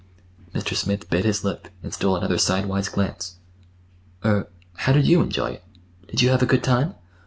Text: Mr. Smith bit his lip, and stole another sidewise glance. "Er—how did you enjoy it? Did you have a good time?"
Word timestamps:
Mr. 0.55 0.75
Smith 0.75 1.11
bit 1.11 1.25
his 1.25 1.43
lip, 1.43 1.67
and 1.83 1.93
stole 1.93 2.15
another 2.15 2.39
sidewise 2.39 2.89
glance. 2.89 3.35
"Er—how 4.25 4.93
did 4.93 5.05
you 5.05 5.21
enjoy 5.21 5.51
it? 5.51 5.63
Did 6.07 6.23
you 6.23 6.29
have 6.29 6.41
a 6.41 6.47
good 6.47 6.63
time?" 6.63 6.95